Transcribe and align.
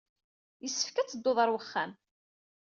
Yessefk 0.63 0.95
ad 0.97 1.07
teddud 1.09 1.37
ɣer 1.39 1.49
uxxam. 1.57 1.91